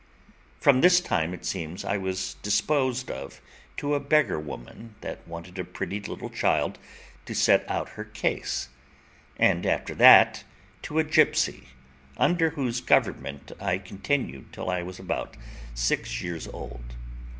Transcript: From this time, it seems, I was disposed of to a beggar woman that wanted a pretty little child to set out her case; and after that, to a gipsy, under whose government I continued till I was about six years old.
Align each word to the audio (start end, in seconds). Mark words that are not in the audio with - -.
From 0.59 0.81
this 0.81 0.99
time, 0.99 1.31
it 1.31 1.45
seems, 1.45 1.85
I 1.85 1.95
was 1.97 2.33
disposed 2.41 3.11
of 3.11 3.39
to 3.77 3.93
a 3.93 3.99
beggar 3.99 4.39
woman 4.39 4.95
that 5.01 5.27
wanted 5.27 5.59
a 5.59 5.63
pretty 5.63 5.99
little 5.99 6.31
child 6.31 6.79
to 7.25 7.35
set 7.35 7.63
out 7.69 7.89
her 7.89 8.03
case; 8.03 8.69
and 9.37 9.63
after 9.63 9.93
that, 9.93 10.43
to 10.81 10.97
a 10.97 11.03
gipsy, 11.03 11.67
under 12.17 12.49
whose 12.49 12.81
government 12.81 13.51
I 13.59 13.77
continued 13.77 14.51
till 14.51 14.71
I 14.71 14.81
was 14.81 14.97
about 14.97 15.37
six 15.75 16.19
years 16.23 16.47
old. 16.47 16.95